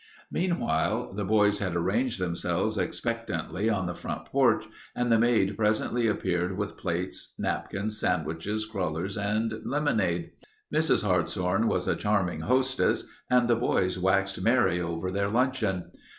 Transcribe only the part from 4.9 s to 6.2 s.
and the maid presently